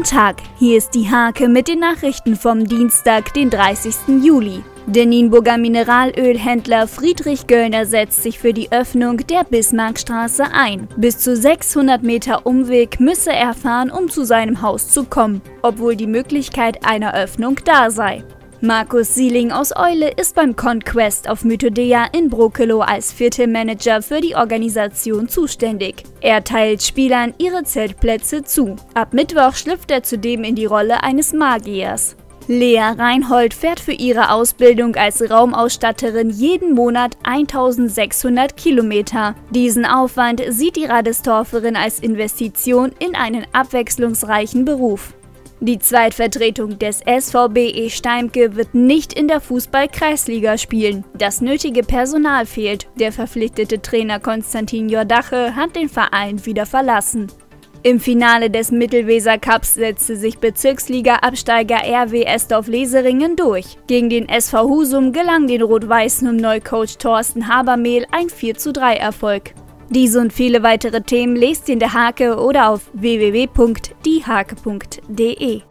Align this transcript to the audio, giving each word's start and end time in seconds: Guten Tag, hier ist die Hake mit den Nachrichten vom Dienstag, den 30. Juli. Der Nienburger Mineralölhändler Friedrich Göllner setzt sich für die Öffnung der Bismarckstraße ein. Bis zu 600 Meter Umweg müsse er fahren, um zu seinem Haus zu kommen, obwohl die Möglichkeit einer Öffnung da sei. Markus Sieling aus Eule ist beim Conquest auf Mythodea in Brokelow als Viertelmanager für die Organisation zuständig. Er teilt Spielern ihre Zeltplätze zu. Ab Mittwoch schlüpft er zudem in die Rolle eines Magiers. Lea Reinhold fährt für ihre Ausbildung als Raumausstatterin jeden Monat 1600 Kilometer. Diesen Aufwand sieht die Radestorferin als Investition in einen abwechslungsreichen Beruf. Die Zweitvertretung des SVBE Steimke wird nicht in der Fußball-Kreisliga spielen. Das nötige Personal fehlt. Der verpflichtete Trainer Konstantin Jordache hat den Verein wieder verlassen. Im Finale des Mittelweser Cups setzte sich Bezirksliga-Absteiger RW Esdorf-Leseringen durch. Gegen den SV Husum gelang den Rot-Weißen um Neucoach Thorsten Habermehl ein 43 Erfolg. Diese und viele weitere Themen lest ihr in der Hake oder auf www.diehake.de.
Guten 0.00 0.16
Tag, 0.16 0.36
hier 0.58 0.78
ist 0.78 0.94
die 0.94 1.10
Hake 1.10 1.46
mit 1.46 1.68
den 1.68 1.80
Nachrichten 1.80 2.34
vom 2.34 2.66
Dienstag, 2.66 3.34
den 3.34 3.50
30. 3.50 4.22
Juli. 4.22 4.64
Der 4.86 5.04
Nienburger 5.04 5.58
Mineralölhändler 5.58 6.88
Friedrich 6.88 7.46
Göllner 7.46 7.84
setzt 7.84 8.22
sich 8.22 8.38
für 8.38 8.54
die 8.54 8.72
Öffnung 8.72 9.18
der 9.18 9.44
Bismarckstraße 9.44 10.44
ein. 10.54 10.88
Bis 10.96 11.18
zu 11.18 11.36
600 11.36 12.02
Meter 12.02 12.46
Umweg 12.46 12.98
müsse 12.98 13.32
er 13.32 13.52
fahren, 13.52 13.90
um 13.90 14.08
zu 14.08 14.24
seinem 14.24 14.62
Haus 14.62 14.88
zu 14.88 15.04
kommen, 15.04 15.42
obwohl 15.60 15.96
die 15.96 16.06
Möglichkeit 16.06 16.86
einer 16.86 17.12
Öffnung 17.12 17.60
da 17.66 17.90
sei. 17.90 18.24
Markus 18.62 19.14
Sieling 19.14 19.52
aus 19.52 19.74
Eule 19.74 20.10
ist 20.10 20.34
beim 20.34 20.54
Conquest 20.54 21.30
auf 21.30 21.44
Mythodea 21.44 22.08
in 22.12 22.28
Brokelow 22.28 22.82
als 22.82 23.10
Viertelmanager 23.10 24.02
für 24.02 24.20
die 24.20 24.34
Organisation 24.34 25.30
zuständig. 25.30 26.04
Er 26.20 26.44
teilt 26.44 26.82
Spielern 26.82 27.32
ihre 27.38 27.64
Zeltplätze 27.64 28.44
zu. 28.44 28.76
Ab 28.92 29.14
Mittwoch 29.14 29.54
schlüpft 29.54 29.90
er 29.90 30.02
zudem 30.02 30.44
in 30.44 30.56
die 30.56 30.66
Rolle 30.66 31.02
eines 31.02 31.32
Magiers. 31.32 32.16
Lea 32.48 32.92
Reinhold 32.98 33.54
fährt 33.54 33.80
für 33.80 33.92
ihre 33.92 34.30
Ausbildung 34.30 34.94
als 34.94 35.30
Raumausstatterin 35.30 36.28
jeden 36.28 36.74
Monat 36.74 37.16
1600 37.22 38.58
Kilometer. 38.58 39.36
Diesen 39.54 39.86
Aufwand 39.86 40.42
sieht 40.50 40.76
die 40.76 40.84
Radestorferin 40.84 41.76
als 41.76 41.98
Investition 42.00 42.92
in 42.98 43.14
einen 43.14 43.46
abwechslungsreichen 43.52 44.66
Beruf. 44.66 45.14
Die 45.62 45.78
Zweitvertretung 45.78 46.78
des 46.78 47.00
SVBE 47.00 47.90
Steimke 47.90 48.56
wird 48.56 48.74
nicht 48.74 49.12
in 49.12 49.28
der 49.28 49.42
Fußball-Kreisliga 49.42 50.56
spielen. 50.56 51.04
Das 51.18 51.42
nötige 51.42 51.82
Personal 51.82 52.46
fehlt. 52.46 52.88
Der 52.98 53.12
verpflichtete 53.12 53.82
Trainer 53.82 54.20
Konstantin 54.20 54.88
Jordache 54.88 55.54
hat 55.54 55.76
den 55.76 55.90
Verein 55.90 56.46
wieder 56.46 56.64
verlassen. 56.64 57.26
Im 57.82 58.00
Finale 58.00 58.48
des 58.48 58.70
Mittelweser 58.70 59.36
Cups 59.36 59.74
setzte 59.74 60.16
sich 60.16 60.38
Bezirksliga-Absteiger 60.38 61.82
RW 61.84 62.24
Esdorf-Leseringen 62.24 63.36
durch. 63.36 63.76
Gegen 63.86 64.08
den 64.08 64.30
SV 64.30 64.66
Husum 64.66 65.12
gelang 65.12 65.46
den 65.46 65.60
Rot-Weißen 65.60 66.26
um 66.26 66.36
Neucoach 66.36 66.96
Thorsten 66.96 67.48
Habermehl 67.48 68.06
ein 68.12 68.28
43 68.28 68.98
Erfolg. 68.98 69.52
Diese 69.90 70.20
und 70.20 70.32
viele 70.32 70.62
weitere 70.62 71.02
Themen 71.02 71.34
lest 71.34 71.68
ihr 71.68 71.72
in 71.72 71.80
der 71.80 71.92
Hake 71.92 72.38
oder 72.38 72.70
auf 72.70 72.82
www.diehake.de. 72.92 75.62